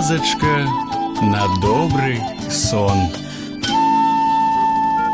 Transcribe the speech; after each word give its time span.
казачка 0.00 0.66
на 1.20 1.44
добрый 1.60 2.18
сон. 2.50 2.96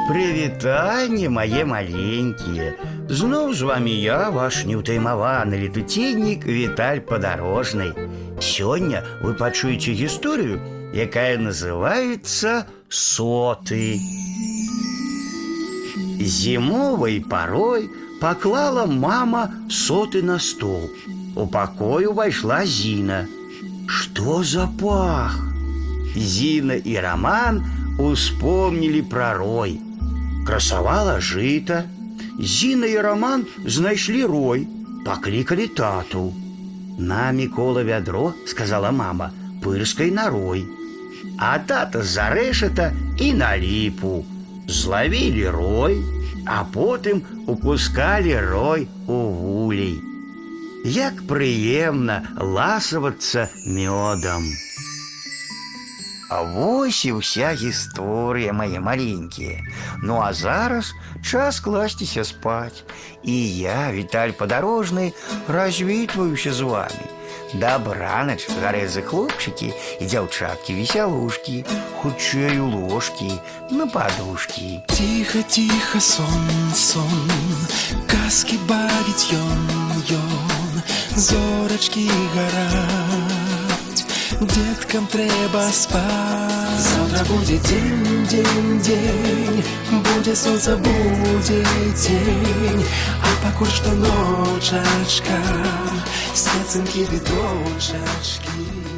Прывітанне 0.06 1.26
мае 1.28 1.64
маленькія. 1.66 2.68
Зноў 3.10 3.54
з 3.58 3.66
вами 3.66 3.90
я, 3.90 4.30
ваш 4.30 4.62
неўтаймаваны 4.70 5.58
летуценнік 5.64 6.46
Віталь 6.46 7.02
падарожнай. 7.10 7.90
Сёння 8.38 9.02
вы 9.18 9.34
пачуеце 9.34 9.98
гісторыю, 9.98 10.62
якая 10.94 11.42
называецца 11.42 12.70
соты. 12.86 13.98
Зімовай 16.22 17.18
парой 17.18 17.90
паклала 18.22 18.86
мама 18.86 19.50
соты 19.66 20.22
на 20.22 20.38
стол. 20.38 20.90
У 21.34 21.50
пакой 21.50 22.06
увайшла 22.06 22.64
Зіна. 22.64 23.26
Што 23.86 24.42
за 24.44 24.68
пах? 24.80 25.38
Зіна 26.16 26.74
і 26.74 26.96
Раман 27.00 27.62
успомнілі 27.98 29.02
пра 29.02 29.34
рой. 29.34 29.80
Красавала 30.46 31.20
жыта. 31.20 31.82
Зіна 32.40 32.86
і 32.86 33.00
Раман 33.00 33.44
знайшлі 33.64 34.24
рой, 34.24 34.68
паклікалі 35.04 35.66
тату. 35.66 36.32
На 36.98 37.30
Мікола 37.32 37.84
вядро, 37.84 38.34
сказала 38.46 38.90
мама, 38.90 39.30
пырскай 39.62 40.10
на 40.10 40.28
рой. 40.30 40.64
А 41.38 41.58
тата 41.58 42.02
з-за 42.02 42.30
рэшата 42.34 42.92
і 43.18 43.32
на 43.34 43.58
ліпу. 43.58 44.24
Злавілі 44.68 45.48
рой, 45.48 45.98
а 46.46 46.64
потым 46.64 47.22
упускалі 47.46 48.36
рой 48.40 48.88
у 49.06 49.12
вулей. 49.12 50.00
Як 50.84 51.22
прыемна 51.30 52.22
ласавацца 52.36 53.48
мёдам. 53.64 54.42
А 56.32 56.42
вось 56.42 57.04
і 57.04 57.20
ўся 57.20 57.52
гісторыя, 57.52 58.56
мае 58.56 58.80
маленькія. 58.80 59.60
Ну 60.00 60.16
а 60.24 60.32
зараз 60.32 60.94
час 61.20 61.60
класціся 61.60 62.24
спаць. 62.24 62.88
І 63.22 63.36
я, 63.58 63.92
Віталь 63.92 64.32
падарожны, 64.32 65.12
развітваюся 65.46 66.52
з 66.52 66.60
вами. 66.60 67.04
Дабранач, 67.52 68.48
гарэзы 68.64 69.04
хлопчыкі 69.04 69.76
і 70.00 70.04
дзяўчаткі 70.08 70.72
весялушкі, 70.72 71.56
хутчэй 72.00 72.56
у 72.64 72.66
ложкі, 72.88 73.28
на 73.68 73.84
падушкі. 73.86 74.80
Тихо, 74.88 75.44
тихо, 75.44 76.00
сон, 76.00 76.48
сон, 76.72 77.28
казки 78.08 78.56
бавить 78.64 79.28
ён, 79.36 79.60
ён, 80.16 80.25
зорочки 81.17 82.09
гарать, 82.35 84.05
деткам 84.39 85.07
треба 85.07 85.67
спать. 85.71 86.03
Завтра 86.79 87.25
будет 87.33 87.61
день, 87.63 88.27
день, 88.27 88.79
день, 88.81 89.63
будет 89.91 90.37
солнце, 90.37 90.77
будет 90.77 91.95
день, 91.95 92.85
а 93.23 93.45
покуль 93.45 93.67
что 93.67 93.91
ночечка, 93.93 95.33
светинки 96.35 96.99
веточечки. 97.11 98.96